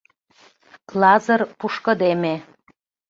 Лазыр 1.01 1.41
пушкыдеме. 1.59 2.35